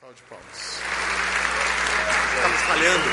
[0.00, 0.46] Salve de palmas.
[2.36, 3.04] Estamos falhando.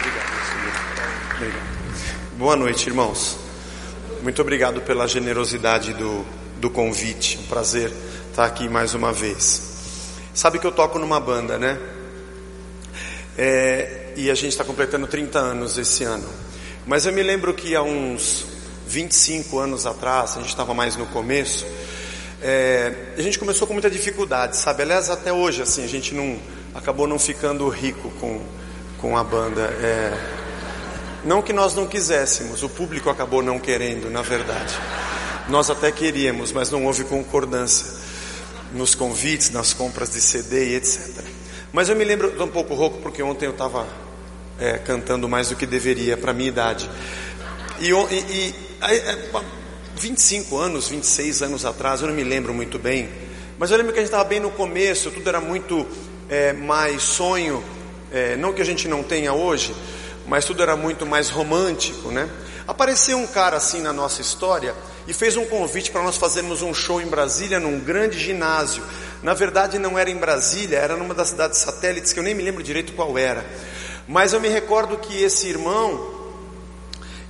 [0.00, 2.36] Obrigado, Obrigado.
[2.36, 3.38] Boa noite, irmãos.
[4.24, 7.38] Muito obrigado pela generosidade do, do convite.
[7.38, 7.92] Um prazer
[8.28, 9.62] estar aqui mais uma vez.
[10.34, 11.78] Sabe que eu toco numa banda, né?
[13.38, 16.28] É, e a gente está completando 30 anos esse ano.
[16.84, 18.46] Mas eu me lembro que há uns
[18.88, 21.64] 25 anos atrás, a gente estava mais no começo,
[22.42, 24.82] é, a gente começou com muita dificuldade, sabe?
[24.82, 26.38] Aliás, até hoje, assim, a gente não
[26.74, 28.40] acabou não ficando rico com,
[28.98, 29.62] com a banda.
[29.62, 30.12] É,
[31.24, 34.74] não que nós não quiséssemos, o público acabou não querendo, na verdade.
[35.48, 38.00] Nós até queríamos, mas não houve concordância
[38.72, 41.24] nos convites, nas compras de CD e etc.
[41.72, 43.86] Mas eu me lembro, estou um pouco rouco porque ontem eu estava
[44.58, 46.88] é, cantando mais do que deveria para minha idade.
[47.80, 49.28] E, e, e é,
[50.00, 53.10] 25 anos, 26 anos atrás, eu não me lembro muito bem,
[53.58, 55.86] mas eu lembro que a gente estava bem no começo, tudo era muito
[56.26, 57.62] é, mais sonho,
[58.10, 59.76] é, não que a gente não tenha hoje,
[60.26, 62.30] mas tudo era muito mais romântico, né?
[62.66, 64.74] Apareceu um cara assim na nossa história
[65.06, 68.82] e fez um convite para nós fazermos um show em Brasília, num grande ginásio.
[69.22, 72.42] Na verdade, não era em Brasília, era numa das cidades satélites que eu nem me
[72.42, 73.44] lembro direito qual era.
[74.08, 76.19] Mas eu me recordo que esse irmão,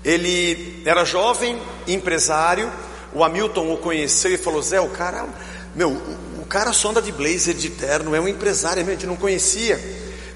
[0.04, 2.70] ele era jovem, empresário.
[3.12, 5.26] O Hamilton o conheceu e falou: Zé, o cara,
[5.74, 9.06] meu, o, o cara só anda de blazer, de terno, é um empresário, a gente
[9.06, 9.78] não conhecia.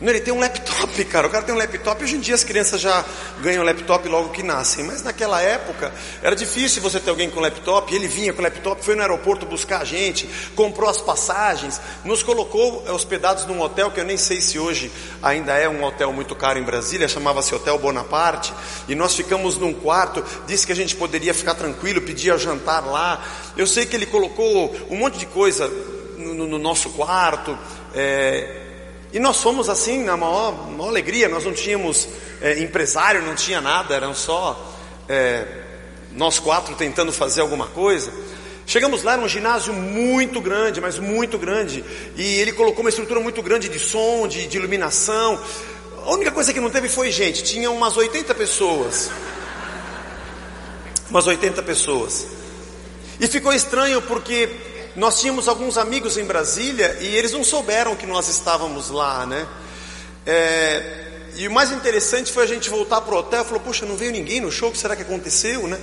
[0.05, 1.27] Não, ele tem um laptop, cara.
[1.27, 2.05] O cara tem um laptop.
[2.05, 3.03] Hoje em dia as crianças já
[3.41, 4.85] ganham laptop logo que nascem.
[4.85, 7.93] Mas naquela época era difícil você ter alguém com laptop.
[7.95, 12.85] Ele vinha com laptop, foi no aeroporto buscar a gente, comprou as passagens, nos colocou
[12.91, 16.59] hospedados num hotel que eu nem sei se hoje ainda é um hotel muito caro
[16.59, 18.53] em Brasília, chamava-se Hotel Bonaparte.
[18.87, 20.23] E nós ficamos num quarto.
[20.47, 23.25] Disse que a gente poderia ficar tranquilo, pedia jantar lá.
[23.57, 25.67] Eu sei que ele colocou um monte de coisa
[26.19, 27.59] no, no nosso quarto.
[27.95, 28.64] É,
[29.15, 32.09] e nós fomos assim, na maior, maior alegria, nós não tínhamos
[32.43, 34.75] é, empresário, não tinha nada, eram só
[35.09, 35.47] é,
[36.11, 38.13] nós quatro tentando fazer alguma coisa.
[38.67, 41.85] Chegamos lá, era um ginásio muito grande, mas muito grande,
[42.17, 45.41] e ele colocou uma estrutura muito grande de som, de, de iluminação.
[46.05, 49.13] A única coisa que não teve foi gente, tinha umas 80 pessoas.
[51.09, 52.27] Umas 80 pessoas.
[53.21, 54.49] E ficou estranho porque
[54.97, 59.47] nós tínhamos alguns amigos em Brasília e eles não souberam que nós estávamos lá, né?
[60.27, 61.05] É,
[61.37, 63.97] e o mais interessante foi a gente voltar para o hotel e falou: Poxa, não
[63.97, 65.79] veio ninguém no show, o que será que aconteceu, né?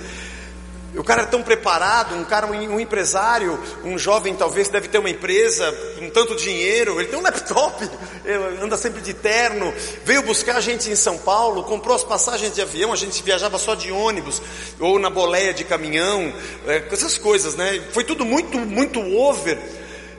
[0.94, 5.08] O cara é tão preparado, um cara, um, empresário, um jovem talvez deve ter uma
[5.08, 7.88] empresa, um tanto dinheiro, ele tem um laptop,
[8.62, 9.72] anda sempre de terno,
[10.04, 13.58] veio buscar a gente em São Paulo, comprou as passagens de avião, a gente viajava
[13.58, 14.42] só de ônibus,
[14.78, 16.30] ou na boleia de caminhão,
[16.66, 17.82] é, essas coisas, né?
[17.92, 19.58] Foi tudo muito, muito over.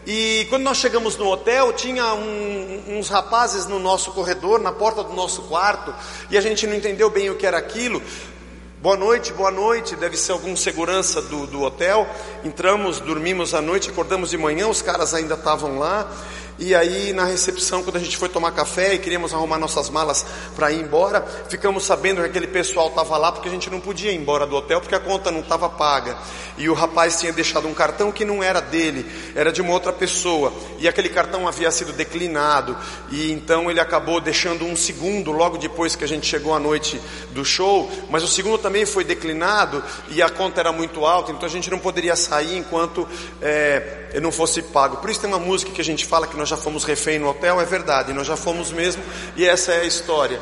[0.05, 5.01] E quando nós chegamos no hotel, tinha um, uns rapazes no nosso corredor, na porta
[5.01, 5.95] do nosso quarto,
[6.29, 8.01] e a gente não entendeu bem o que era aquilo.
[8.83, 9.95] Boa noite, boa noite.
[9.95, 12.05] Deve ser algum segurança do, do hotel.
[12.43, 16.11] Entramos, dormimos à noite, acordamos de manhã, os caras ainda estavam lá.
[16.59, 20.25] E aí na recepção, quando a gente foi tomar café e queríamos arrumar nossas malas
[20.55, 24.11] para ir embora, ficamos sabendo que aquele pessoal estava lá porque a gente não podia
[24.11, 26.17] ir embora do hotel porque a conta não estava paga.
[26.57, 29.05] E o rapaz tinha deixado um cartão que não era dele,
[29.35, 30.53] era de uma outra pessoa.
[30.77, 32.77] E aquele cartão havia sido declinado.
[33.11, 37.01] E então ele acabou deixando um segundo logo depois que a gente chegou à noite
[37.31, 37.89] do show.
[38.09, 41.69] Mas o segundo também foi declinado e a conta era muito alta, então a gente
[41.69, 43.07] não poderia sair enquanto
[43.41, 44.97] é, não fosse pago.
[44.97, 47.29] Por isso tem uma música que a gente fala que nós já fomos refém no
[47.29, 49.03] hotel, é verdade, nós já fomos mesmo,
[49.35, 50.39] e essa é a história.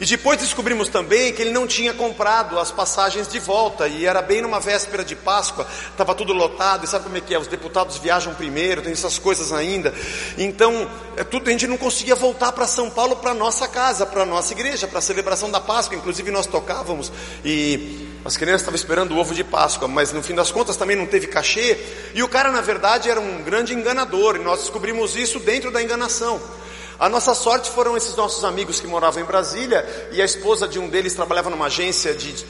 [0.00, 4.22] E depois descobrimos também que ele não tinha comprado as passagens de volta, e era
[4.22, 7.38] bem numa véspera de Páscoa, estava tudo lotado, e sabe como é que é?
[7.38, 9.92] Os deputados viajam primeiro, tem essas coisas ainda.
[10.38, 14.24] Então, é tudo, a gente não conseguia voltar para São Paulo, para nossa casa, para
[14.24, 17.12] nossa igreja, para a celebração da Páscoa, inclusive nós tocávamos,
[17.44, 20.94] e as crianças estavam esperando o ovo de Páscoa, mas no fim das contas também
[20.94, 21.78] não teve cachê.
[22.14, 25.82] E o cara, na verdade, era um grande enganador, e nós descobrimos isso dentro da
[25.82, 26.40] enganação.
[26.98, 30.78] A nossa sorte foram esses nossos amigos que moravam em Brasília, e a esposa de
[30.78, 32.44] um deles trabalhava numa agência de,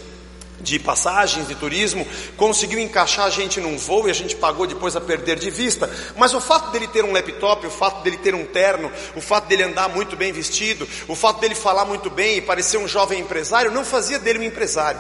[0.61, 2.05] de passagens, de turismo,
[2.37, 5.89] conseguiu encaixar a gente num voo e a gente pagou depois a perder de vista.
[6.17, 9.47] Mas o fato dele ter um laptop, o fato dele ter um terno, o fato
[9.47, 13.21] dele andar muito bem vestido, o fato dele falar muito bem e parecer um jovem
[13.21, 14.99] empresário, não fazia dele um empresário.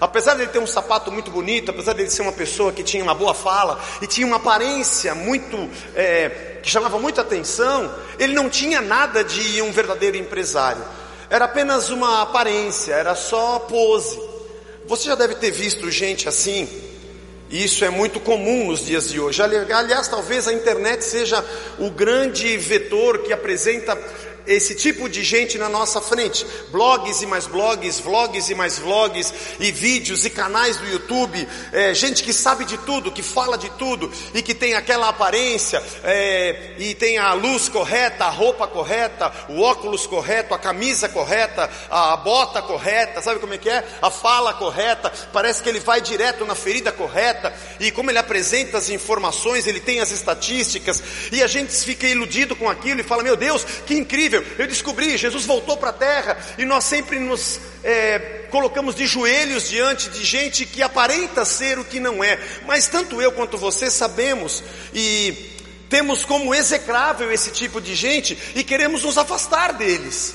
[0.00, 2.82] Apesar de ele ter um sapato muito bonito, apesar de ele ser uma pessoa que
[2.82, 8.32] tinha uma boa fala e tinha uma aparência muito é, que chamava muita atenção, ele
[8.32, 10.82] não tinha nada de um verdadeiro empresário.
[11.28, 14.18] Era apenas uma aparência, era só pose.
[14.86, 16.66] Você já deve ter visto gente assim
[17.50, 19.42] E isso é muito comum nos dias de hoje.
[19.42, 21.44] Aliás, talvez a internet seja
[21.80, 23.98] o grande vetor que apresenta
[24.46, 26.46] esse tipo de gente na nossa frente.
[26.70, 31.46] Blogs e mais blogs, vlogs e mais vlogs, e vídeos e canais do YouTube.
[31.72, 35.82] É, gente que sabe de tudo, que fala de tudo e que tem aquela aparência
[36.04, 41.70] é, e tem a luz correta, a roupa correta, o óculos correto, a camisa correta,
[41.90, 43.86] a bota correta, sabe como é que é?
[44.00, 45.12] A fala correta.
[45.32, 49.80] Parece que ele vai direto na ferida correta e como ele apresenta as informações, ele
[49.80, 51.02] tem as estatísticas
[51.32, 54.29] e a gente fica iludido com aquilo e fala: Meu Deus, que incrível!
[54.36, 59.68] Eu descobri, Jesus voltou para a terra e nós sempre nos é, colocamos de joelhos
[59.68, 62.38] diante de gente que aparenta ser o que não é.
[62.66, 64.62] Mas tanto eu quanto você sabemos
[64.94, 65.50] e
[65.88, 70.34] temos como execrável esse tipo de gente e queremos nos afastar deles.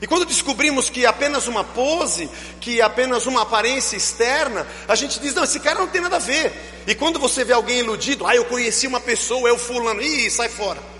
[0.00, 2.28] E quando descobrimos que é apenas uma pose,
[2.60, 6.16] que é apenas uma aparência externa, a gente diz: não, esse cara não tem nada
[6.16, 6.52] a ver.
[6.86, 10.30] E quando você vê alguém iludido, ah, eu conheci uma pessoa, é o fulano, ih,
[10.30, 10.93] sai fora.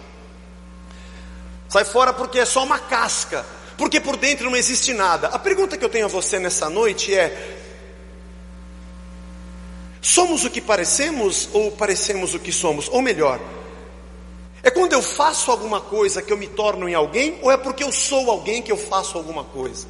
[1.74, 3.44] Sai fora porque é só uma casca,
[3.76, 5.26] porque por dentro não existe nada.
[5.26, 7.58] A pergunta que eu tenho a você nessa noite é:
[10.00, 12.88] somos o que parecemos ou parecemos o que somos?
[12.90, 13.40] Ou melhor,
[14.62, 17.82] é quando eu faço alguma coisa que eu me torno em alguém, ou é porque
[17.82, 19.88] eu sou alguém que eu faço alguma coisa?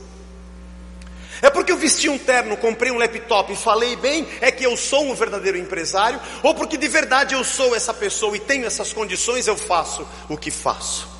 [1.43, 4.75] É porque eu vesti um terno, comprei um laptop e falei bem, é que eu
[4.75, 8.91] sou um verdadeiro empresário, ou porque de verdade eu sou essa pessoa e tenho essas
[8.91, 11.13] condições, eu faço o que faço.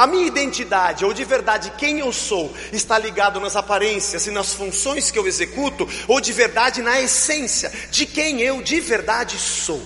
[0.00, 4.54] A minha identidade, ou de verdade quem eu sou, está ligado nas aparências e nas
[4.54, 9.82] funções que eu executo, ou de verdade na essência de quem eu de verdade sou?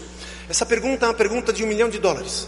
[0.48, 2.46] Essa pergunta é uma pergunta de um milhão de dólares.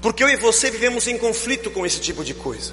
[0.00, 2.72] Porque eu e você vivemos em conflito com esse tipo de coisa.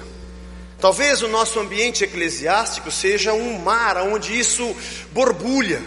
[0.80, 4.74] Talvez o nosso ambiente eclesiástico seja um mar onde isso
[5.12, 5.82] borbulha.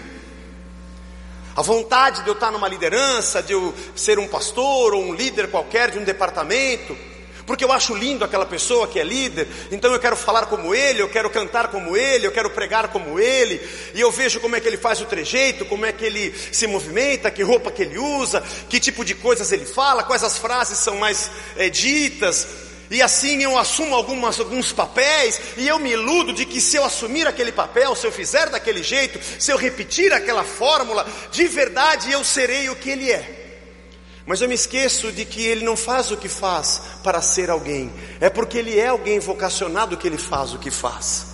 [1.55, 5.49] A vontade de eu estar numa liderança, de eu ser um pastor ou um líder
[5.49, 6.95] qualquer de um departamento,
[7.45, 11.01] porque eu acho lindo aquela pessoa que é líder, então eu quero falar como ele,
[11.01, 13.61] eu quero cantar como ele, eu quero pregar como ele,
[13.93, 16.67] e eu vejo como é que ele faz o trejeito, como é que ele se
[16.67, 20.77] movimenta, que roupa que ele usa, que tipo de coisas ele fala, quais as frases
[20.77, 22.47] são mais é, ditas,
[22.89, 26.85] e assim eu assumo algumas, alguns papéis, e eu me iludo de que se eu
[26.85, 32.11] assumir aquele papel, se eu fizer daquele jeito, se eu repetir aquela fórmula, de verdade
[32.11, 33.42] eu serei o que ele é.
[34.25, 37.91] Mas eu me esqueço de que ele não faz o que faz para ser alguém,
[38.21, 41.33] é porque ele é alguém vocacionado que ele faz o que faz.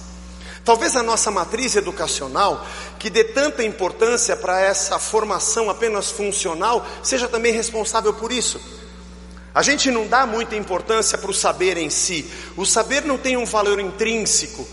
[0.66, 2.66] Talvez a nossa matriz educacional,
[2.98, 8.60] que dê tanta importância para essa formação apenas funcional, seja também responsável por isso.
[9.54, 13.38] A gente não dá muita importância para o saber em si, o saber não tem
[13.38, 14.68] um valor intrínseco.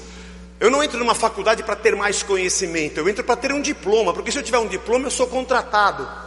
[0.58, 4.12] Eu não entro numa faculdade para ter mais conhecimento, eu entro para ter um diploma,
[4.12, 6.25] porque se eu tiver um diploma eu sou contratado.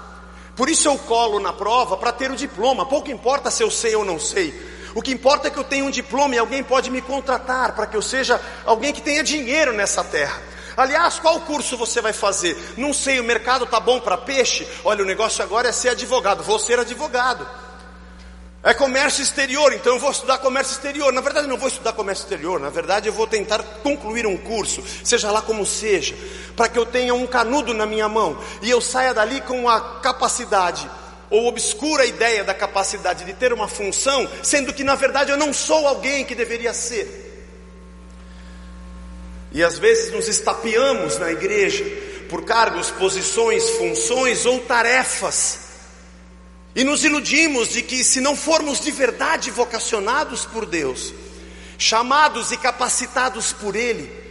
[0.59, 2.85] Por isso eu colo na prova para ter o diploma.
[2.85, 4.53] Pouco importa se eu sei ou não sei.
[4.93, 7.87] O que importa é que eu tenha um diploma e alguém pode me contratar para
[7.87, 10.37] que eu seja alguém que tenha dinheiro nessa terra.
[10.75, 12.57] Aliás, qual curso você vai fazer?
[12.75, 14.67] Não sei, o mercado tá bom para peixe.
[14.83, 16.43] Olha, o negócio agora é ser advogado.
[16.43, 17.47] Vou ser advogado.
[18.61, 21.13] É comércio exterior, então eu vou estudar comércio exterior.
[21.13, 24.35] Na verdade, eu não vou estudar comércio exterior, na verdade, eu vou tentar concluir um
[24.35, 26.13] curso, seja lá como seja,
[26.59, 30.01] para que eu tenha um canudo na minha mão e eu saia dali com a
[30.01, 30.91] capacidade,
[31.29, 35.53] ou obscura ideia da capacidade de ter uma função, sendo que na verdade eu não
[35.53, 37.47] sou alguém que deveria ser.
[39.53, 41.85] E às vezes nos estapeamos na igreja
[42.29, 45.59] por cargos, posições, funções ou tarefas
[46.75, 51.13] e nos iludimos de que, se não formos de verdade vocacionados por Deus,
[51.77, 54.28] chamados e capacitados por Ele,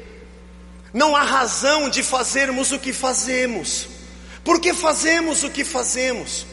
[0.93, 3.89] não há razão de fazermos o que fazemos.
[4.43, 6.47] Por que fazemos o que fazemos?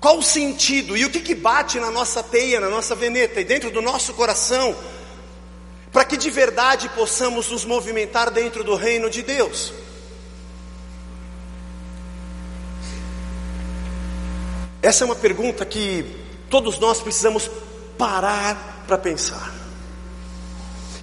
[0.00, 3.44] Qual o sentido e o que, que bate na nossa teia, na nossa veneta e
[3.44, 4.76] dentro do nosso coração,
[5.92, 9.72] para que de verdade possamos nos movimentar dentro do reino de Deus?
[14.82, 16.04] Essa é uma pergunta que
[16.50, 17.50] todos nós precisamos
[17.96, 19.63] parar para pensar.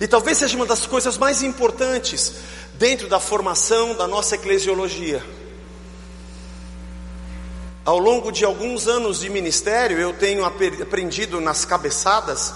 [0.01, 2.33] E talvez seja uma das coisas mais importantes
[2.73, 5.23] dentro da formação da nossa eclesiologia.
[7.85, 12.51] Ao longo de alguns anos de ministério, eu tenho aprendido nas cabeçadas,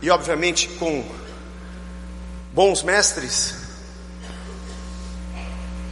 [0.00, 1.04] e obviamente com
[2.54, 3.56] bons mestres,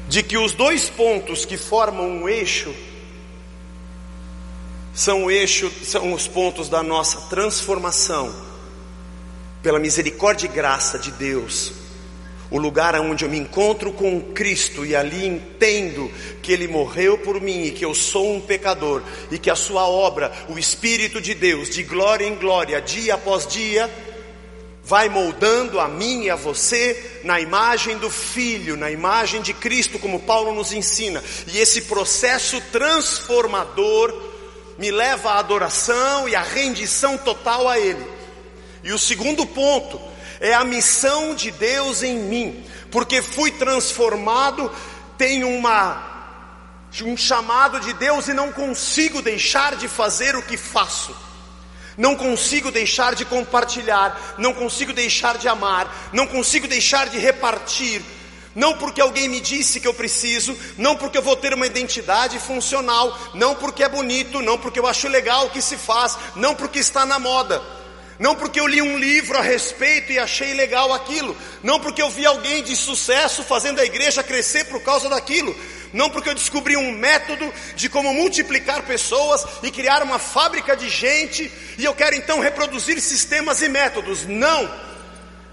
[0.09, 2.75] de que os dois pontos que formam um eixo
[4.95, 8.44] são eixo, são os pontos da nossa transformação
[9.65, 11.73] pela misericórdia e graça de Deus.
[12.51, 16.09] o lugar onde eu me encontro com Cristo e ali entendo
[16.41, 19.89] que Ele morreu por mim e que eu sou um pecador e que a Sua
[19.89, 23.91] obra, o Espírito de Deus, de glória em glória, dia após dia,
[24.85, 29.99] vai moldando a mim e a você na imagem do Filho, na imagem de Cristo,
[29.99, 34.15] como Paulo nos ensina, e esse processo transformador
[34.79, 38.14] me leva à adoração e à rendição total a Ele.
[38.85, 39.99] E o segundo ponto,
[40.41, 44.71] é a missão de Deus em mim, porque fui transformado,
[45.17, 46.13] tenho uma
[47.03, 51.17] um chamado de Deus e não consigo deixar de fazer o que faço.
[51.97, 58.01] Não consigo deixar de compartilhar, não consigo deixar de amar, não consigo deixar de repartir,
[58.55, 62.39] não porque alguém me disse que eu preciso, não porque eu vou ter uma identidade
[62.39, 66.55] funcional, não porque é bonito, não porque eu acho legal o que se faz, não
[66.55, 67.61] porque está na moda.
[68.19, 72.09] Não porque eu li um livro a respeito e achei legal aquilo, não porque eu
[72.09, 75.55] vi alguém de sucesso fazendo a igreja crescer por causa daquilo,
[75.93, 80.89] não porque eu descobri um método de como multiplicar pessoas e criar uma fábrica de
[80.89, 84.25] gente e eu quero então reproduzir sistemas e métodos.
[84.27, 84.85] Não.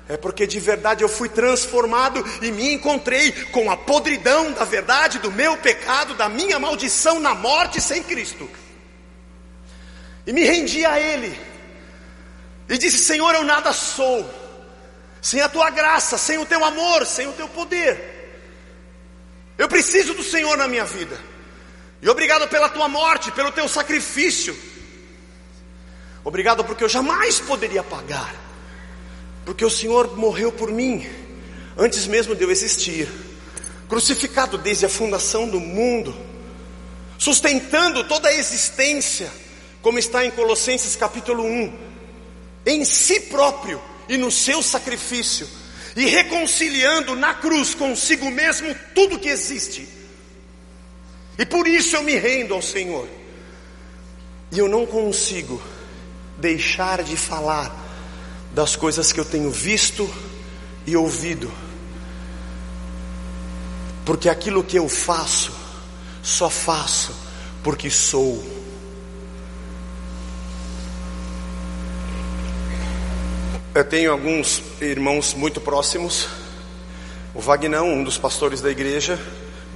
[0.08, 5.20] É porque de verdade eu fui transformado e me encontrei com a podridão da verdade
[5.20, 8.48] do meu pecado, da minha maldição na morte sem Cristo.
[10.28, 11.51] E me rendi a Ele
[12.72, 14.28] e disse: Senhor, eu nada sou,
[15.22, 18.10] sem a tua graça, sem o teu amor, sem o teu poder.
[19.58, 21.20] Eu preciso do Senhor na minha vida,
[22.02, 24.58] e obrigado pela tua morte, pelo teu sacrifício.
[26.24, 28.34] Obrigado porque eu jamais poderia pagar,
[29.46, 31.06] porque o Senhor morreu por mim,
[31.78, 33.10] antes mesmo de eu existir,
[33.90, 36.16] crucificado desde a fundação do mundo,
[37.18, 39.30] sustentando toda a existência,
[39.82, 41.91] como está em Colossenses capítulo 1
[42.66, 45.48] em si próprio e no seu sacrifício,
[45.96, 49.88] e reconciliando na cruz consigo mesmo tudo que existe.
[51.38, 53.08] E por isso eu me rendo ao Senhor.
[54.52, 55.62] E eu não consigo
[56.38, 57.74] deixar de falar
[58.54, 60.10] das coisas que eu tenho visto
[60.86, 61.52] e ouvido.
[64.06, 65.54] Porque aquilo que eu faço,
[66.22, 67.16] só faço
[67.64, 68.44] porque sou
[73.74, 76.28] Eu tenho alguns irmãos muito próximos.
[77.34, 79.18] O Vagnão, um dos pastores da igreja,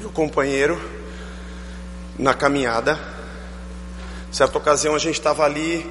[0.02, 0.78] meu companheiro
[2.20, 3.00] na caminhada.
[4.34, 5.90] Certa ocasião a gente estava ali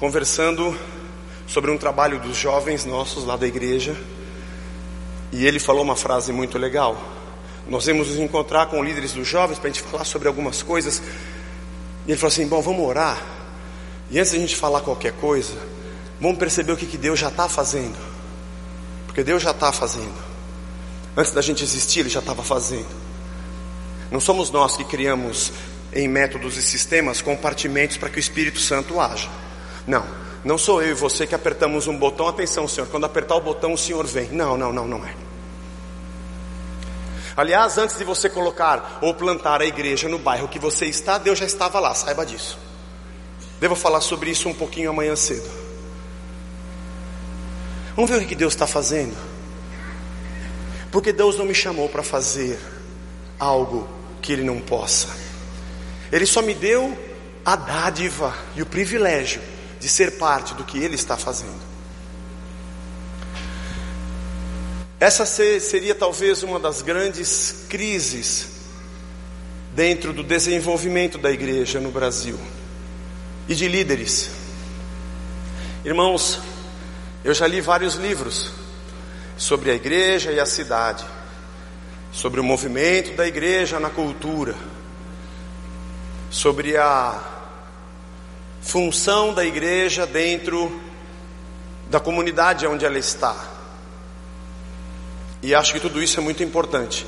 [0.00, 0.76] conversando
[1.46, 3.96] sobre um trabalho dos jovens nossos lá da igreja.
[5.30, 7.00] E ele falou uma frase muito legal.
[7.68, 11.00] Nós vamos nos encontrar com líderes dos jovens para a gente falar sobre algumas coisas.
[12.08, 13.24] E ele falou assim: Bom, vamos orar.
[14.10, 15.56] E antes de a gente falar qualquer coisa,
[16.20, 17.96] Vamos perceber o que, que Deus já está fazendo.
[19.06, 20.14] Porque Deus já está fazendo.
[21.16, 22.88] Antes da gente existir, Ele já estava fazendo.
[24.10, 25.52] Não somos nós que criamos
[25.92, 29.28] em métodos e sistemas compartimentos para que o Espírito Santo haja.
[29.86, 30.04] Não,
[30.44, 32.28] não sou eu e você que apertamos um botão.
[32.28, 34.28] Atenção, Senhor, quando apertar o botão, o Senhor vem.
[34.30, 35.14] Não, não, não, não é.
[37.36, 41.38] Aliás, antes de você colocar ou plantar a igreja no bairro que você está, Deus
[41.38, 42.58] já estava lá, saiba disso.
[43.58, 45.69] Devo falar sobre isso um pouquinho amanhã cedo.
[47.94, 49.16] Vamos ver o que Deus está fazendo.
[50.90, 52.58] Porque Deus não me chamou para fazer
[53.38, 53.88] algo
[54.20, 55.08] que Ele não possa.
[56.10, 56.96] Ele só me deu
[57.44, 59.40] a dádiva e o privilégio
[59.78, 61.70] de ser parte do que Ele está fazendo.
[64.98, 68.48] Essa seria talvez uma das grandes crises
[69.74, 72.38] dentro do desenvolvimento da igreja no Brasil
[73.48, 74.30] e de líderes.
[75.84, 76.40] Irmãos,
[77.24, 78.50] eu já li vários livros
[79.36, 81.04] sobre a igreja e a cidade,
[82.12, 84.54] sobre o movimento da igreja na cultura,
[86.30, 87.20] sobre a
[88.62, 90.80] função da igreja dentro
[91.88, 93.34] da comunidade onde ela está.
[95.42, 97.06] E acho que tudo isso é muito importante.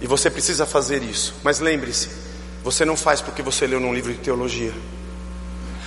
[0.00, 1.34] E você precisa fazer isso.
[1.42, 2.08] Mas lembre-se,
[2.62, 4.72] você não faz porque você leu num livro de teologia.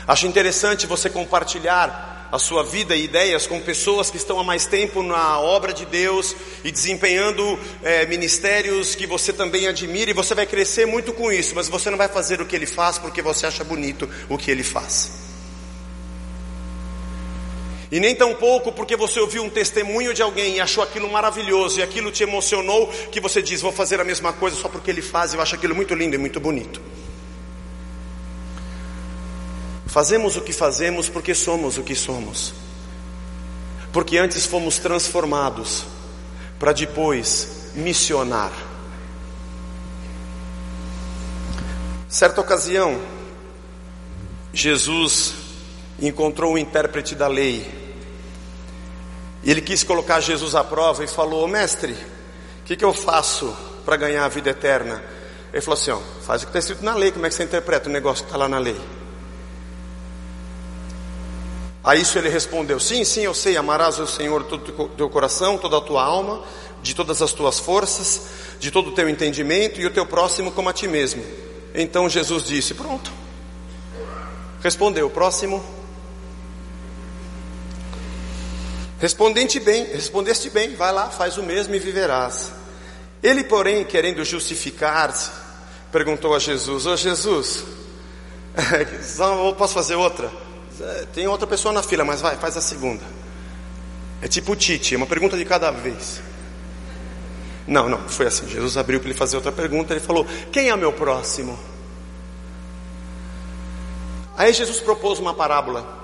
[0.05, 4.65] Acho interessante você compartilhar a sua vida e ideias com pessoas que estão há mais
[4.65, 10.33] tempo na obra de Deus e desempenhando é, ministérios que você também admira, e você
[10.33, 13.21] vai crescer muito com isso, mas você não vai fazer o que ele faz porque
[13.21, 15.11] você acha bonito o que ele faz.
[17.91, 21.81] E nem tão pouco porque você ouviu um testemunho de alguém e achou aquilo maravilhoso
[21.81, 25.03] e aquilo te emocionou, que você diz: Vou fazer a mesma coisa só porque ele
[25.03, 26.81] faz, e eu acho aquilo muito lindo e muito bonito.
[29.93, 32.51] Fazemos o que fazemos porque somos o que somos.
[33.91, 35.85] Porque antes fomos transformados
[36.57, 38.51] para depois missionar.
[42.09, 42.99] Certa ocasião,
[44.51, 45.35] Jesus
[46.01, 47.71] encontrou um intérprete da lei.
[49.43, 53.55] E ele quis colocar Jesus à prova e falou: Mestre, o que, que eu faço
[53.85, 55.03] para ganhar a vida eterna?
[55.53, 57.43] Ele falou assim: ó, faz o que está escrito na lei, como é que você
[57.43, 59.02] interpreta o negócio que está lá na lei?
[61.83, 65.57] A isso ele respondeu: Sim, sim, eu sei, amarás o Senhor todo o teu coração,
[65.57, 66.41] toda a tua alma,
[66.81, 68.21] de todas as tuas forças,
[68.59, 71.23] de todo o teu entendimento e o teu próximo como a ti mesmo.
[71.75, 73.11] Então Jesus disse: Pronto.
[74.61, 75.61] Respondeu: Próximo.
[78.99, 82.53] Respondente bem, respondeste bem, vai lá, faz o mesmo e viverás.
[83.21, 85.29] Ele, porém, querendo justificar-se,
[85.91, 87.65] perguntou a Jesus: Ô oh, Jesus,
[89.57, 90.31] posso fazer outra?
[91.13, 93.03] Tem outra pessoa na fila, mas vai, faz a segunda.
[94.21, 96.21] É tipo Tite, é uma pergunta de cada vez.
[97.67, 98.47] Não, não, foi assim.
[98.47, 99.93] Jesus abriu para ele fazer outra pergunta.
[99.93, 101.57] Ele falou: Quem é meu próximo?
[104.37, 106.01] Aí Jesus propôs uma parábola.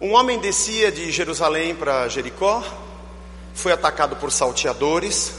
[0.00, 2.64] Um homem descia de Jerusalém para Jericó,
[3.52, 5.32] foi atacado por salteadores,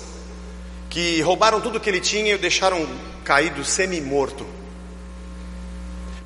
[0.90, 2.88] que roubaram tudo que ele tinha e o deixaram
[3.24, 4.46] caído semi-morto.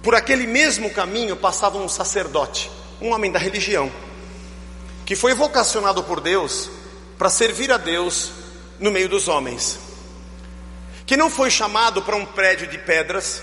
[0.05, 2.69] Por aquele mesmo caminho passava um sacerdote,
[3.01, 3.91] um homem da religião,
[5.03, 6.69] que foi vocacionado por Deus
[7.17, 8.31] para servir a Deus
[8.79, 9.79] no meio dos homens,
[11.07, 13.41] que não foi chamado para um prédio de pedras,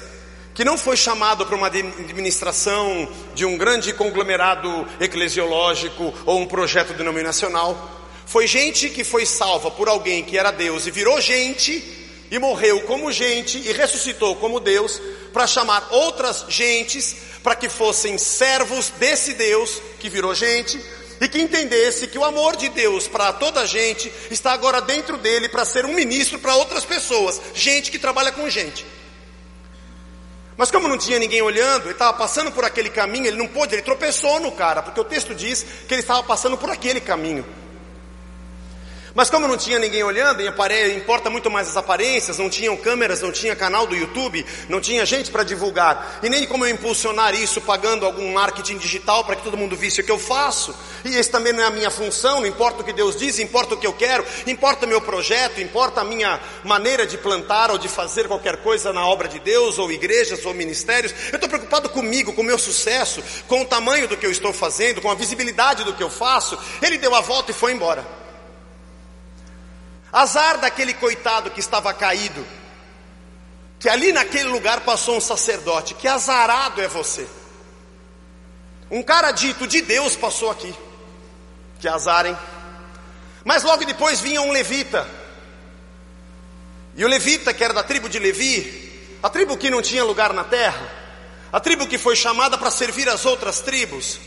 [0.54, 6.94] que não foi chamado para uma administração de um grande conglomerado eclesiológico ou um projeto
[6.94, 7.90] denominacional,
[8.24, 12.01] foi gente que foi salva por alguém que era Deus e virou gente
[12.32, 14.98] e morreu como gente e ressuscitou como Deus
[15.34, 20.82] para chamar outras gentes para que fossem servos desse Deus que virou gente
[21.20, 25.18] e que entendesse que o amor de Deus para toda a gente está agora dentro
[25.18, 28.86] dele para ser um ministro para outras pessoas, gente que trabalha com gente.
[30.56, 33.74] Mas como não tinha ninguém olhando, ele estava passando por aquele caminho, ele não pôde,
[33.74, 37.44] ele tropeçou no cara, porque o texto diz que ele estava passando por aquele caminho.
[39.14, 40.42] Mas como não tinha ninguém olhando,
[40.96, 45.04] importa muito mais as aparências, não tinham câmeras, não tinha canal do YouTube, não tinha
[45.04, 49.42] gente para divulgar, e nem como eu impulsionar isso pagando algum marketing digital para que
[49.42, 50.74] todo mundo visse o que eu faço.
[51.04, 53.74] E esse também não é a minha função, não importa o que Deus diz, importa
[53.74, 57.76] o que eu quero, importa o meu projeto, importa a minha maneira de plantar ou
[57.76, 61.12] de fazer qualquer coisa na obra de Deus, ou igrejas, ou ministérios.
[61.30, 64.52] Eu estou preocupado comigo, com o meu sucesso, com o tamanho do que eu estou
[64.52, 66.58] fazendo, com a visibilidade do que eu faço.
[66.80, 68.21] Ele deu a volta e foi embora.
[70.12, 72.46] Azar daquele coitado que estava caído,
[73.78, 77.26] que ali naquele lugar passou um sacerdote, que azarado é você.
[78.90, 80.74] Um cara dito de Deus passou aqui,
[81.80, 82.36] que azarem.
[83.42, 85.08] Mas logo depois vinha um levita,
[86.94, 88.90] e o levita, que era da tribo de Levi,
[89.22, 90.90] a tribo que não tinha lugar na terra,
[91.50, 94.18] a tribo que foi chamada para servir as outras tribos,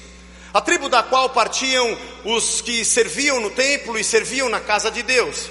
[0.52, 5.04] a tribo da qual partiam os que serviam no templo e serviam na casa de
[5.04, 5.50] Deus.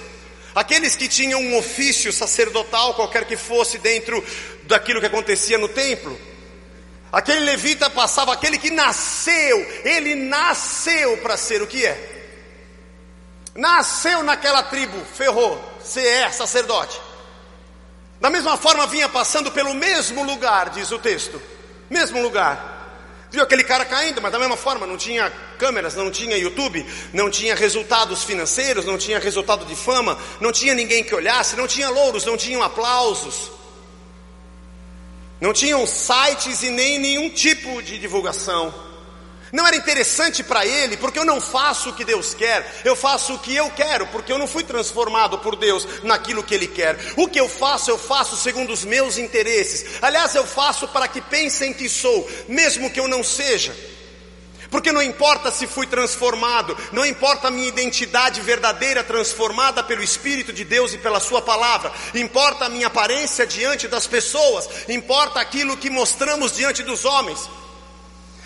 [0.55, 4.25] Aqueles que tinham um ofício sacerdotal, qualquer que fosse, dentro
[4.63, 6.19] daquilo que acontecia no templo.
[7.11, 12.11] Aquele levita passava, aquele que nasceu, ele nasceu para ser o que é.
[13.55, 17.01] Nasceu naquela tribo, ferrou, você é sacerdote.
[18.21, 21.41] Da mesma forma vinha passando pelo mesmo lugar, diz o texto.
[21.91, 22.74] Mesmo lugar.
[23.35, 27.29] Viu aquele cara caindo, mas da mesma forma não tinha câmeras, não tinha YouTube, não
[27.29, 31.91] tinha resultados financeiros, não tinha resultado de fama, não tinha ninguém que olhasse, não tinha
[31.91, 33.51] louros, não tinham aplausos,
[35.41, 38.73] não tinham sites e nem nenhum tipo de divulgação.
[39.55, 43.35] Não era interessante para ele, porque eu não faço o que Deus quer, eu faço
[43.35, 46.99] o que eu quero, porque eu não fui transformado por Deus naquilo que Ele quer.
[47.17, 50.03] O que eu faço, eu faço segundo os meus interesses.
[50.03, 53.73] Aliás, eu faço para que pensem que sou, mesmo que eu não seja.
[54.73, 60.53] Porque não importa se fui transformado, não importa a minha identidade verdadeira transformada pelo Espírito
[60.53, 65.77] de Deus e pela Sua palavra, importa a minha aparência diante das pessoas, importa aquilo
[65.77, 67.49] que mostramos diante dos homens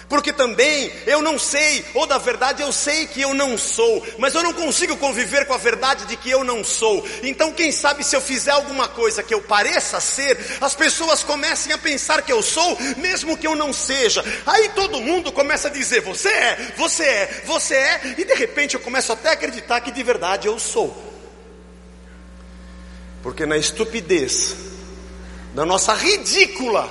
[0.08, 4.34] porque também eu não sei, ou da verdade eu sei que eu não sou, mas
[4.34, 7.06] eu não consigo conviver com a verdade de que eu não sou.
[7.22, 11.72] Então, quem sabe se eu fizer alguma coisa que eu pareça ser, as pessoas comecem
[11.72, 14.24] a pensar que eu sou, mesmo que eu não seja.
[14.46, 18.74] Aí todo mundo começa a dizer: Você é, você é, você é, e de repente
[18.74, 21.06] eu começo até a acreditar que de verdade eu sou.
[23.22, 24.56] Porque na estupidez,
[25.54, 26.88] da nossa ridícula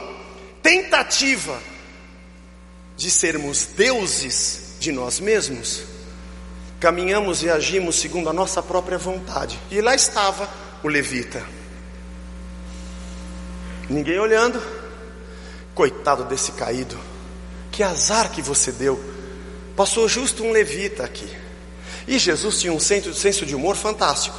[0.61, 1.59] tentativa,
[2.97, 5.83] de sermos deuses de nós mesmos,
[6.79, 9.57] caminhamos e agimos segundo a nossa própria vontade.
[9.69, 10.49] E lá estava
[10.83, 11.45] o levita.
[13.89, 14.61] Ninguém olhando.
[15.73, 16.97] Coitado desse caído.
[17.71, 18.99] Que azar que você deu.
[19.75, 21.29] Passou justo um levita aqui.
[22.07, 24.37] E Jesus tinha um senso de humor fantástico.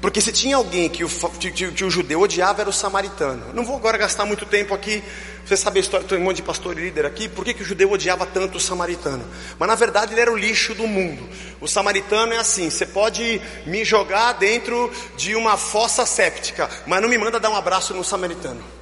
[0.00, 3.52] Porque se tinha alguém que o, que, que o, judeu odiava era o samaritano.
[3.52, 5.02] Não vou agora gastar muito tempo aqui.
[5.44, 7.28] Você sabe a história, tem um monte de pastor e líder aqui.
[7.28, 9.24] Por que, que o judeu odiava tanto o samaritano?
[9.58, 11.28] Mas na verdade ele era o lixo do mundo.
[11.60, 17.08] O samaritano é assim: você pode me jogar dentro de uma fossa séptica, mas não
[17.08, 18.77] me manda dar um abraço no samaritano.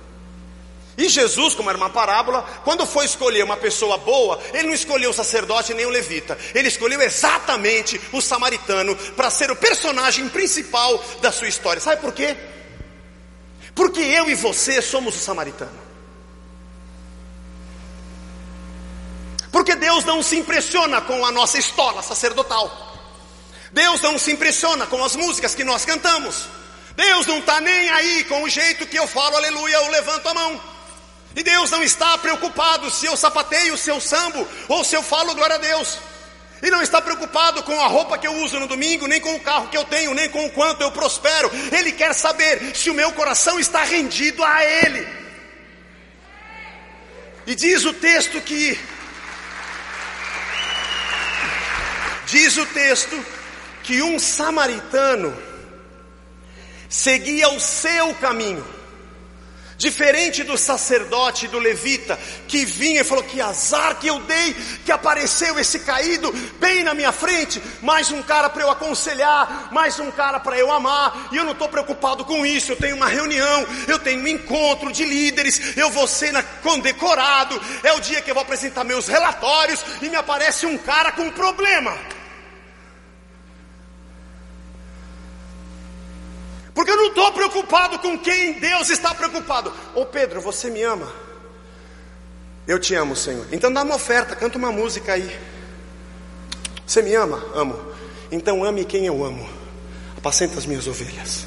[0.98, 5.10] E Jesus, como era uma parábola, quando foi escolher uma pessoa boa, ele não escolheu
[5.10, 11.02] o sacerdote nem o levita, ele escolheu exatamente o samaritano para ser o personagem principal
[11.20, 11.82] da sua história.
[11.82, 12.34] Sabe por quê?
[13.74, 15.86] Porque eu e você somos o samaritano.
[19.52, 22.94] Porque Deus não se impressiona com a nossa história sacerdotal.
[23.70, 26.46] Deus não se impressiona com as músicas que nós cantamos.
[26.94, 30.34] Deus não está nem aí com o jeito que eu falo aleluia ou levanto a
[30.34, 30.75] mão.
[31.36, 35.34] E Deus não está preocupado se eu sapateio, se eu sambo ou se eu falo
[35.34, 35.98] glória a Deus.
[36.62, 39.40] E não está preocupado com a roupa que eu uso no domingo, nem com o
[39.40, 41.50] carro que eu tenho, nem com o quanto eu prospero.
[41.70, 45.06] Ele quer saber se o meu coração está rendido a Ele.
[47.46, 48.80] E diz o texto que.
[52.26, 53.24] Diz o texto
[53.82, 55.36] que um samaritano
[56.88, 58.75] seguia o seu caminho.
[59.78, 64.54] Diferente do sacerdote do levita que vinha e falou: Que azar que eu dei,
[64.86, 67.60] que apareceu esse caído bem na minha frente.
[67.82, 71.28] Mais um cara para eu aconselhar, mais um cara para eu amar.
[71.30, 72.72] E eu não estou preocupado com isso.
[72.72, 75.76] Eu tenho uma reunião, eu tenho um encontro de líderes.
[75.76, 77.60] Eu vou ser condecorado.
[77.82, 79.84] É o dia que eu vou apresentar meus relatórios.
[80.00, 82.15] E me aparece um cara com um problema.
[86.86, 89.72] Porque eu não estou preocupado com quem Deus está preocupado.
[89.92, 91.12] Ô Pedro, você me ama?
[92.64, 93.44] Eu te amo, Senhor.
[93.50, 95.36] Então dá uma oferta, canta uma música aí.
[96.86, 97.44] Você me ama?
[97.56, 97.92] Amo.
[98.30, 99.50] Então ame quem eu amo.
[100.16, 101.44] Apacenta as minhas ovelhas.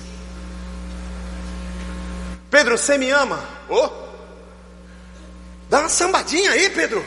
[2.52, 3.42] Pedro, você me ama?
[3.70, 3.90] Ô, oh.
[5.70, 7.02] dá uma sambadinha aí, Pedro.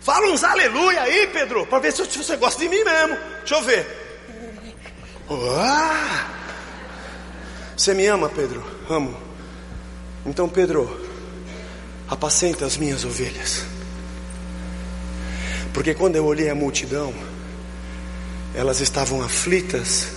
[0.00, 3.18] Fala uns aleluia aí, Pedro, para ver se você gosta de mim mesmo.
[3.40, 6.37] Deixa eu ver.
[7.78, 8.60] Você me ama, Pedro?
[8.90, 9.16] Amo.
[10.26, 11.00] Então, Pedro,
[12.08, 13.64] apacenta as minhas ovelhas.
[15.72, 17.14] Porque quando eu olhei a multidão,
[18.52, 20.08] elas estavam aflitas,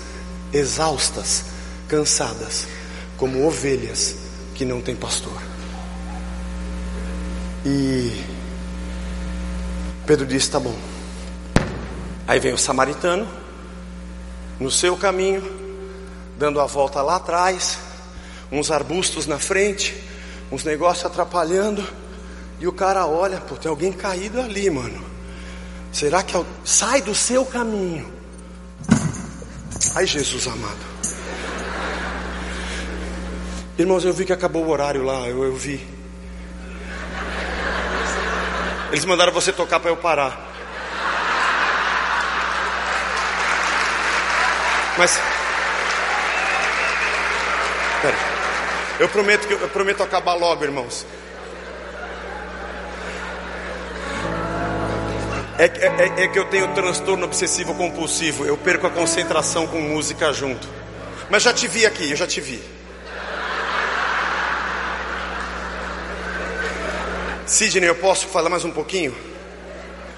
[0.52, 1.45] exaustas,
[1.88, 2.65] cansadas,
[3.15, 4.15] como ovelhas
[4.56, 5.39] que não têm pastor.
[7.63, 8.24] E
[10.08, 10.76] Pedro disse: Tá bom.
[12.28, 13.28] Aí vem o samaritano,
[14.60, 15.62] no seu caminho,
[16.42, 17.78] dando a volta lá atrás,
[18.52, 19.96] uns arbustos na frente,
[20.52, 21.88] uns negócios atrapalhando,
[22.60, 25.06] e o cara olha, pô, tem alguém caído ali, mano.
[25.92, 26.34] Será que
[26.66, 28.12] sai do seu caminho?
[29.96, 30.80] Ai, Jesus amado.
[33.78, 35.88] Irmãos, eu vi que acabou o horário lá, eu, eu vi.
[38.92, 40.50] Eles mandaram você tocar para eu parar.
[44.98, 45.31] Mas
[48.02, 48.16] Pera.
[49.00, 51.06] Eu prometo que eu prometo acabar logo, irmãos.
[55.58, 58.46] É, é, é, que eu tenho transtorno obsessivo compulsivo.
[58.46, 60.68] Eu perco a concentração com música junto.
[61.30, 62.64] Mas já te vi aqui, eu já te vi.
[67.46, 69.16] Sidney, eu posso falar mais um pouquinho?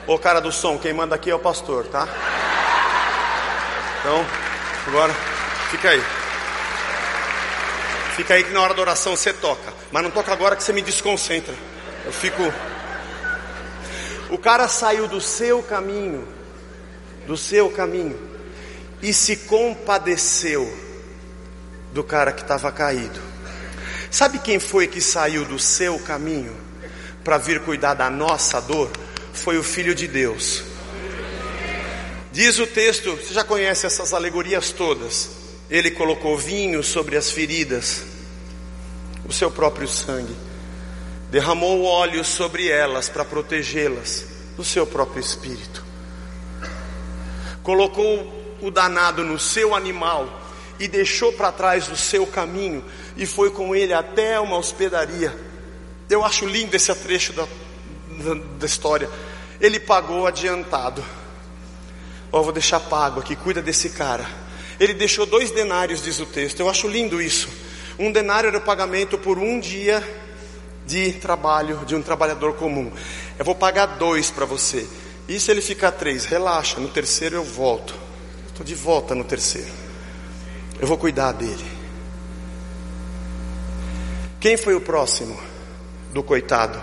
[0.07, 2.07] Ô cara do som, quem manda aqui é o pastor, tá?
[3.99, 4.25] Então,
[4.87, 5.13] agora,
[5.71, 6.22] fica aí.
[8.15, 9.73] Fica aí que na hora da oração você toca.
[9.91, 11.55] Mas não toca agora que você me desconcentra.
[12.05, 12.41] Eu fico.
[14.29, 16.27] O cara saiu do seu caminho,
[17.25, 18.19] do seu caminho,
[19.01, 20.71] e se compadeceu
[21.91, 23.19] do cara que estava caído.
[24.09, 26.55] Sabe quem foi que saiu do seu caminho
[27.23, 28.91] para vir cuidar da nossa dor?
[29.33, 30.63] Foi o Filho de Deus.
[32.31, 35.42] Diz o texto, você já conhece essas alegorias todas.
[35.73, 38.03] Ele colocou vinho sobre as feridas,
[39.27, 40.35] o seu próprio sangue,
[41.31, 44.23] derramou óleo sobre elas para protegê-las,
[44.55, 45.83] o seu próprio espírito,
[47.63, 50.41] colocou o danado no seu animal
[50.79, 52.85] e deixou para trás o seu caminho
[53.17, 55.35] e foi com ele até uma hospedaria.
[56.07, 57.47] Eu acho lindo esse trecho da,
[58.23, 59.09] da, da história.
[59.59, 61.03] Ele pagou adiantado.
[62.31, 64.43] Ó, oh, vou deixar pago aqui, cuida desse cara.
[64.83, 66.59] Ele deixou dois denários, diz o texto.
[66.59, 67.47] Eu acho lindo isso.
[67.97, 70.03] Um denário era o pagamento por um dia
[70.85, 72.91] de trabalho de um trabalhador comum.
[73.39, 74.85] Eu vou pagar dois para você.
[75.25, 76.25] E se ele ficar três?
[76.25, 77.95] Relaxa, no terceiro eu volto.
[78.49, 79.71] Estou de volta no terceiro.
[80.81, 81.65] Eu vou cuidar dele.
[84.37, 85.39] Quem foi o próximo
[86.11, 86.77] do coitado?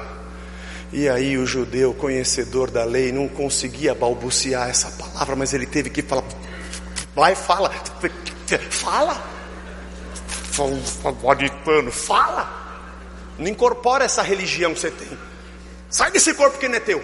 [0.90, 5.90] E aí o judeu, conhecedor da lei, não conseguia balbuciar essa palavra, mas ele teve
[5.90, 6.24] que falar.
[7.14, 7.70] Vai, fala.
[8.70, 9.22] Fala.
[10.52, 12.60] Samaritano, fala.
[13.38, 15.18] Não incorpora essa religião que você tem.
[15.88, 17.02] Sai desse corpo que não é teu.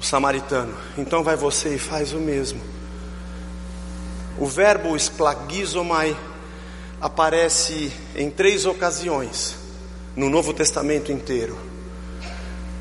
[0.00, 2.60] O samaritano, então vai você e faz o mesmo.
[4.38, 6.16] O verbo esplagizomai
[7.00, 9.56] aparece em três ocasiões
[10.16, 11.56] no Novo Testamento inteiro.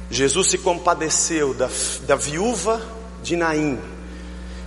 [0.10, 1.70] Jesus se compadeceu da,
[2.02, 2.82] da viúva
[3.24, 3.80] de Naim,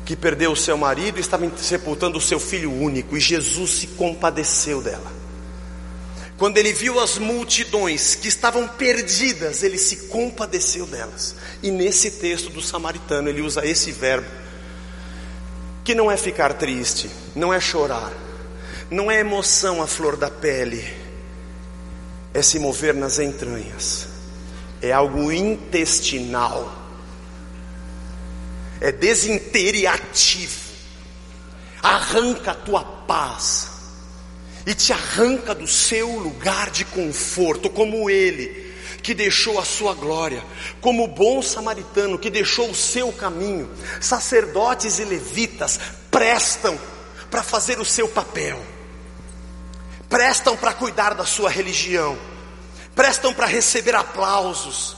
[0.05, 3.87] que perdeu o seu marido e estava sepultando o seu filho único, e Jesus se
[3.89, 5.25] compadeceu dela.
[6.37, 11.37] Quando ele viu as multidões que estavam perdidas, ele se compadeceu delas.
[11.63, 14.27] E nesse texto do samaritano, ele usa esse verbo,
[15.85, 18.13] que não é ficar triste, não é chorar,
[18.91, 20.85] não é emoção à flor da pele,
[22.33, 24.09] é se mover nas entranhas,
[24.83, 26.84] é algo intestinal,
[28.81, 30.61] é desinteriativo,
[31.83, 33.71] arranca a tua paz
[34.67, 38.65] e te arranca do seu lugar de conforto, como ele
[39.03, 40.43] que deixou a sua glória,
[40.81, 43.71] como o bom samaritano que deixou o seu caminho.
[44.01, 45.79] Sacerdotes e levitas
[46.11, 46.79] prestam
[47.31, 48.59] para fazer o seu papel,
[50.09, 52.19] prestam para cuidar da sua religião,
[52.95, 54.97] prestam para receber aplausos,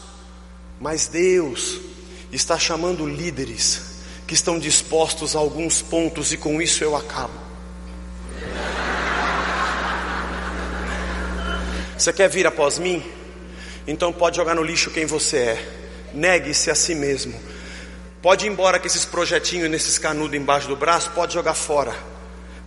[0.79, 1.81] mas Deus
[2.33, 7.47] está chamando líderes que estão dispostos a alguns pontos, e com isso eu acabo
[11.99, 13.03] Você quer vir após mim?
[13.87, 15.69] Então pode jogar no lixo quem você é.
[16.13, 17.41] Negue-se a si mesmo.
[18.21, 21.95] Pode ir embora com esses projetinhos nesses canudos embaixo do braço, pode jogar fora.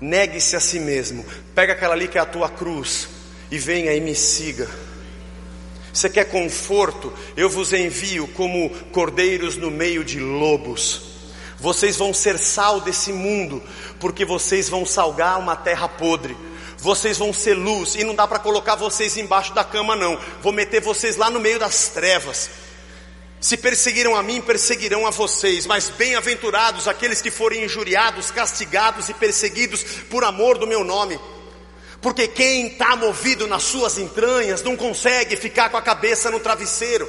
[0.02, 1.24] Negue-se a si mesmo.
[1.54, 3.08] Pega aquela ali que é a tua cruz
[3.52, 4.68] e venha e me siga.
[5.94, 7.12] Você quer conforto?
[7.36, 11.02] Eu vos envio como cordeiros no meio de lobos.
[11.60, 13.62] Vocês vão ser sal desse mundo,
[14.00, 16.36] porque vocês vão salgar uma terra podre
[16.82, 20.18] vocês vão ser luz, e não dá para colocar vocês embaixo da cama, não.
[20.42, 22.50] Vou meter vocês lá no meio das trevas.
[23.40, 29.14] Se perseguiram a mim, perseguirão a vocês, mas bem-aventurados aqueles que forem injuriados, castigados e
[29.14, 31.20] perseguidos por amor do meu nome.
[32.02, 37.08] Porque quem está movido nas suas entranhas não consegue ficar com a cabeça no travesseiro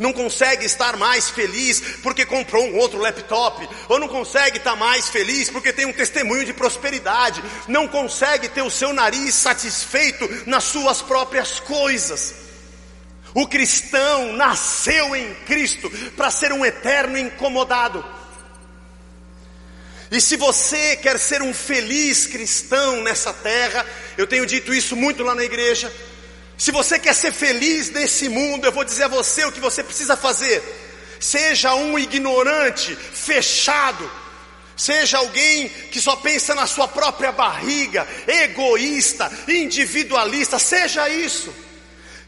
[0.00, 5.10] não consegue estar mais feliz porque comprou um outro laptop, ou não consegue estar mais
[5.10, 10.64] feliz porque tem um testemunho de prosperidade, não consegue ter o seu nariz satisfeito nas
[10.64, 12.34] suas próprias coisas.
[13.34, 18.04] O cristão nasceu em Cristo para ser um eterno incomodado.
[20.10, 23.86] E se você quer ser um feliz cristão nessa terra,
[24.18, 25.92] eu tenho dito isso muito lá na igreja,
[26.60, 29.82] se você quer ser feliz nesse mundo, eu vou dizer a você o que você
[29.82, 30.62] precisa fazer.
[31.18, 34.10] Seja um ignorante, fechado,
[34.76, 41.50] seja alguém que só pensa na sua própria barriga, egoísta, individualista, seja isso.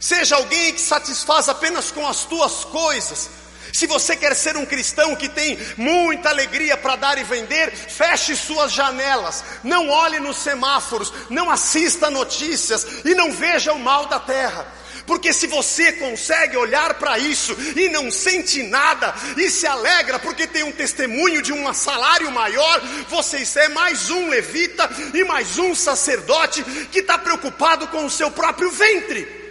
[0.00, 3.28] Seja alguém que satisfaz apenas com as tuas coisas.
[3.72, 8.36] Se você quer ser um cristão que tem muita alegria para dar e vender, feche
[8.36, 14.20] suas janelas, não olhe nos semáforos, não assista notícias e não veja o mal da
[14.20, 14.66] terra.
[15.06, 20.46] Porque se você consegue olhar para isso e não sente nada e se alegra porque
[20.46, 25.74] tem um testemunho de um salário maior, você é mais um levita e mais um
[25.74, 29.41] sacerdote que está preocupado com o seu próprio ventre.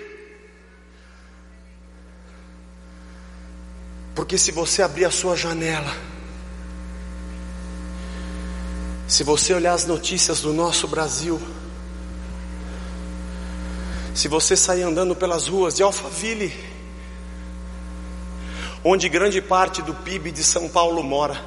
[4.14, 5.94] Porque se você abrir a sua janela,
[9.08, 11.42] se você olhar as notícias do nosso Brasil,
[14.14, 16.54] se você sair andando pelas ruas de Alphaville,
[18.84, 21.40] onde grande parte do PIB de São Paulo mora,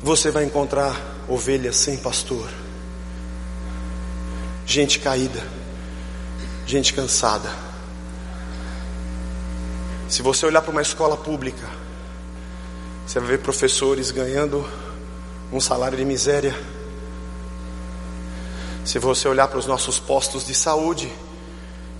[0.00, 0.94] você vai encontrar
[1.28, 2.48] ovelhas sem pastor,
[4.64, 5.42] gente caída,
[6.66, 7.65] gente cansada
[10.08, 11.68] se você olhar para uma escola pública,
[13.06, 14.68] você vai ver professores ganhando
[15.52, 16.54] um salário de miséria.
[18.84, 21.12] Se você olhar para os nossos postos de saúde,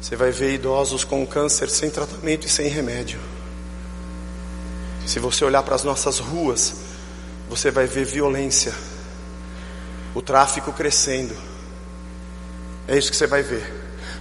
[0.01, 3.19] você vai ver idosos com câncer sem tratamento e sem remédio.
[5.05, 6.75] Se você olhar para as nossas ruas,
[7.49, 8.73] você vai ver violência,
[10.15, 11.37] o tráfico crescendo.
[12.87, 13.73] É isso que você vai ver.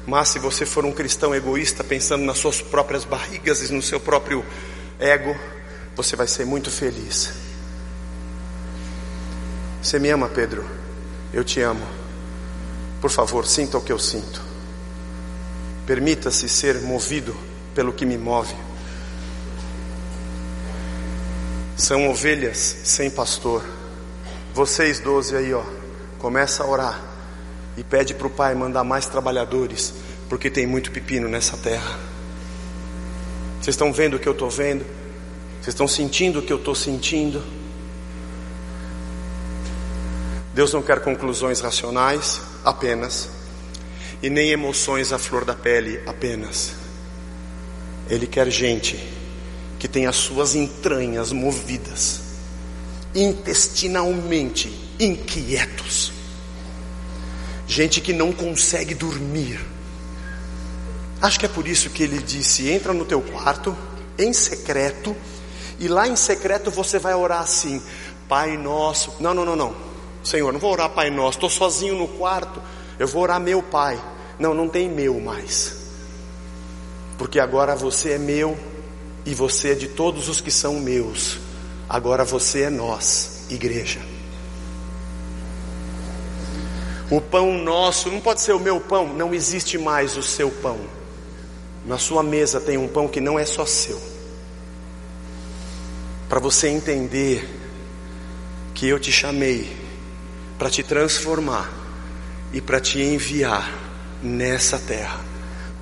[0.07, 3.99] Mas se você for um cristão egoísta, pensando nas suas próprias barrigas e no seu
[3.99, 4.45] próprio
[4.99, 5.35] ego,
[5.95, 7.33] você vai ser muito feliz.
[9.81, 10.65] Você me ama, Pedro?
[11.33, 11.85] Eu te amo.
[13.01, 14.41] Por favor, sinta o que eu sinto.
[15.87, 17.35] Permita-se ser movido
[17.73, 18.55] pelo que me move.
[21.75, 23.63] São ovelhas sem pastor.
[24.53, 25.63] Vocês doze aí, ó,
[26.19, 27.14] começa a orar
[27.77, 29.93] e pede para o Pai mandar mais trabalhadores,
[30.29, 31.99] porque tem muito pepino nessa terra.
[33.61, 34.85] Vocês estão vendo o que eu estou vendo?
[35.61, 37.43] Vocês estão sentindo o que eu estou sentindo?
[40.53, 43.29] Deus não quer conclusões racionais apenas,
[44.21, 46.73] e nem emoções à flor da pele apenas.
[48.09, 48.97] Ele quer gente
[49.77, 52.21] que tem as suas entranhas movidas,
[53.13, 56.13] intestinalmente inquietos,
[57.67, 59.59] gente que não consegue dormir.
[61.21, 63.75] Acho que é por isso que ele disse: entra no teu quarto,
[64.17, 65.15] em secreto,
[65.79, 67.81] e lá em secreto você vai orar assim:
[68.27, 69.13] Pai nosso.
[69.19, 69.75] Não, não, não, não.
[70.23, 72.61] Senhor, não vou orar Pai nosso, estou sozinho no quarto,
[72.97, 74.01] eu vou orar meu Pai.
[74.39, 75.77] Não, não tem meu mais,
[77.17, 78.57] porque agora você é meu
[79.25, 81.39] e você é de todos os que são meus,
[81.87, 84.14] agora você é nós, igreja.
[87.09, 90.79] O pão nosso não pode ser o meu pão, não existe mais o seu pão.
[91.85, 94.01] Na sua mesa tem um pão que não é só seu.
[96.27, 97.47] Para você entender
[98.73, 99.85] que eu te chamei
[100.57, 101.71] para te transformar
[102.53, 103.71] e para te enviar
[104.23, 105.19] nessa terra.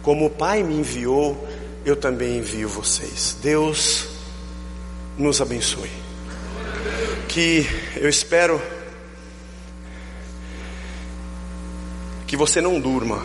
[0.02, 1.48] Como o Pai me enviou,
[1.86, 3.38] eu também envio vocês.
[3.42, 4.08] Deus
[5.18, 5.92] nos abençoe.
[7.28, 8.62] Que eu espero
[12.34, 13.24] que você não durma.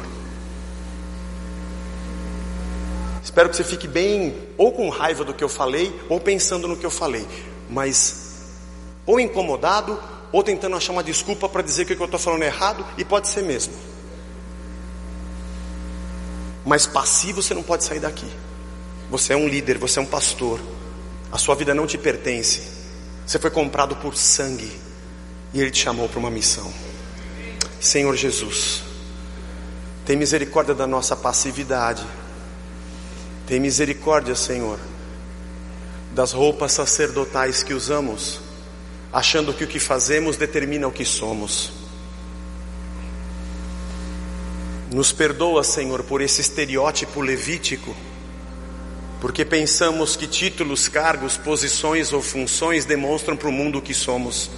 [3.25, 6.77] Espero que você fique bem, ou com raiva do que eu falei, ou pensando no
[6.77, 7.27] que eu falei,
[7.71, 8.51] mas
[9.07, 9.99] ou incomodado,
[10.31, 12.85] ou tentando achar uma desculpa para dizer que o que eu estou falando é errado,
[12.99, 13.73] e pode ser mesmo.
[16.67, 18.31] Mas passivo você não pode sair daqui.
[19.11, 20.61] Você é um líder, você é um pastor.
[21.33, 22.61] A sua vida não te pertence.
[23.27, 24.71] Você foi comprado por sangue.
[25.55, 26.71] E Ele te chamou para uma missão.
[27.81, 28.83] Senhor Jesus,
[30.09, 32.03] tem misericórdia da nossa passividade.
[33.47, 34.81] Tem misericórdia, Senhor,
[36.15, 38.41] das roupas sacerdotais que usamos,
[39.13, 41.73] achando que o que fazemos determina o que somos.
[44.91, 47.95] Nos perdoa, Senhor, por esse estereótipo levítico,
[49.21, 54.51] porque pensamos que títulos, cargos, posições ou funções demonstram para o mundo o que somos.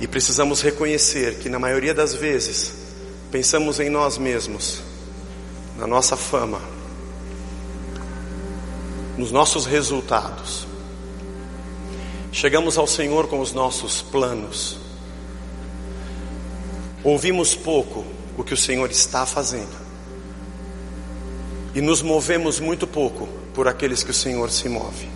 [0.00, 2.79] E precisamos reconhecer que, na maioria das vezes,
[3.30, 4.82] pensamos em nós mesmos,
[5.76, 6.60] na nossa fama,
[9.16, 10.66] nos nossos resultados.
[12.32, 14.78] Chegamos ao Senhor com os nossos planos.
[17.04, 18.04] Ouvimos pouco
[18.36, 19.78] o que o Senhor está fazendo.
[21.72, 25.08] E nos movemos muito pouco por aqueles que o Senhor se move.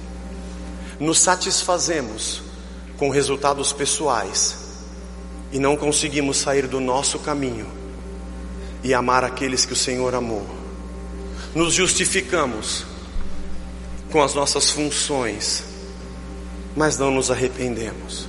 [1.01, 2.43] Nos satisfazemos
[2.97, 4.57] com resultados pessoais
[5.51, 7.84] e não conseguimos sair do nosso caminho
[8.85, 10.47] e amar aqueles que o Senhor amou.
[11.55, 12.85] Nos justificamos
[14.13, 15.65] com as nossas funções,
[16.77, 18.29] mas não nos arrependemos.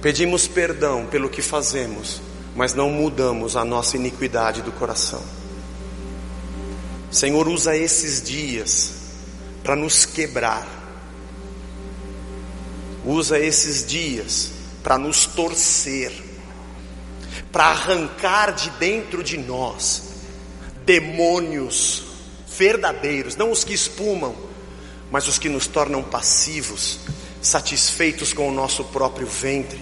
[0.00, 2.22] Pedimos perdão pelo que fazemos,
[2.54, 5.22] mas não mudamos a nossa iniquidade do coração.
[7.10, 8.94] Senhor, usa esses dias
[9.64, 10.66] para nos quebrar.
[13.04, 14.52] Usa esses dias
[14.82, 16.21] para nos torcer
[17.52, 20.10] para arrancar de dentro de nós
[20.86, 22.02] demônios
[22.58, 24.34] verdadeiros, não os que espumam,
[25.10, 26.98] mas os que nos tornam passivos,
[27.40, 29.80] satisfeitos com o nosso próprio ventre,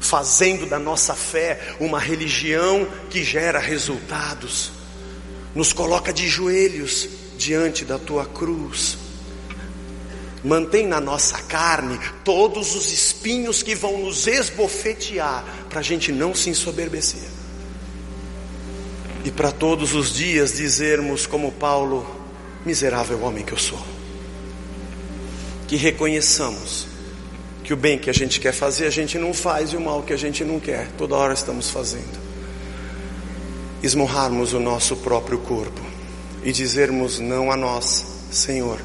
[0.00, 4.72] fazendo da nossa fé uma religião que gera resultados,
[5.54, 9.07] nos coloca de joelhos diante da tua cruz
[10.42, 16.34] Mantém na nossa carne todos os espinhos que vão nos esbofetear, para a gente não
[16.34, 17.28] se ensoberbecer.
[19.24, 22.08] E para todos os dias dizermos, como Paulo,
[22.64, 23.80] miserável homem que eu sou.
[25.66, 26.86] Que reconheçamos
[27.64, 30.02] que o bem que a gente quer fazer, a gente não faz, e o mal
[30.02, 32.28] que a gente não quer, toda hora estamos fazendo.
[33.82, 35.80] Esmorrarmos o nosso próprio corpo
[36.44, 38.80] e dizermos não a nós, Senhor,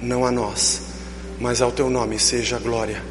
[0.00, 0.91] não a nós
[1.40, 3.02] mas ao teu nome seja glória.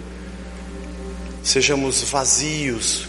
[1.43, 3.07] Sejamos vazios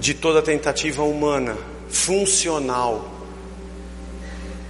[0.00, 1.56] de toda tentativa humana,
[1.88, 3.20] funcional,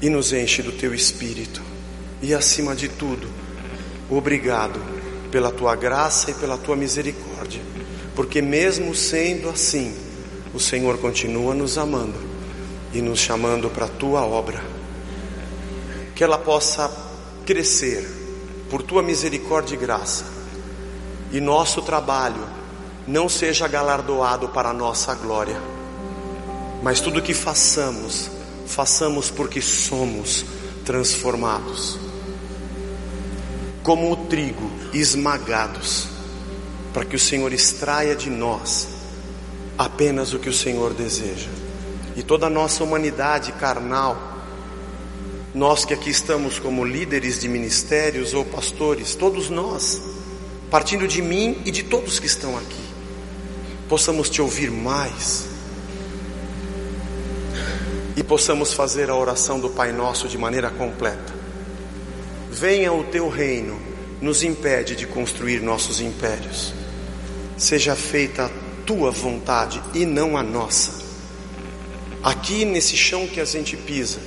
[0.03, 1.63] e nos enche do teu espírito.
[2.23, 3.29] E acima de tudo,
[4.09, 4.81] obrigado
[5.31, 7.61] pela tua graça e pela tua misericórdia,
[8.15, 9.95] porque mesmo sendo assim,
[10.53, 12.19] o Senhor continua nos amando
[12.93, 14.63] e nos chamando para a tua obra.
[16.15, 16.91] Que ela possa
[17.47, 18.20] crescer
[18.71, 20.25] por tua misericórdia e graça,
[21.33, 22.49] e nosso trabalho
[23.07, 25.61] não seja galardoado para a nossa glória,
[26.83, 28.31] mas tudo que façamos,
[28.67, 30.45] façamos porque somos
[30.85, 31.99] transformados,
[33.83, 36.09] como o trigo esmagados,
[36.95, 38.89] para que o Senhor extraia de nós
[39.81, 41.49] apenas o que o Senhor deseja.
[42.15, 44.30] E toda a nossa humanidade carnal,
[45.55, 50.01] nós que aqui estamos como líderes de ministérios ou pastores, todos nós,
[50.71, 52.85] partindo de mim e de todos que estão aqui,
[53.89, 55.49] possamos te ouvir mais
[58.17, 61.35] e possamos fazer a oração do Pai Nosso de maneira completa.
[62.49, 63.81] Venha o teu reino,
[64.21, 66.73] nos impede de construir nossos impérios.
[67.57, 68.51] Seja feita a
[68.87, 70.93] tua vontade e não a nossa.
[72.23, 74.21] Aqui nesse chão que a gente pisa,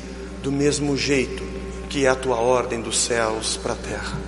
[0.43, 1.41] do mesmo jeito
[1.89, 4.19] que é a tua ordem dos céus para a terra.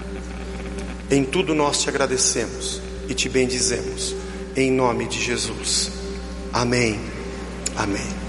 [1.12, 4.16] Em tudo nós te agradecemos e te bendizemos,
[4.56, 5.92] em nome de Jesus.
[6.54, 7.00] Amém.
[7.76, 8.25] Amém.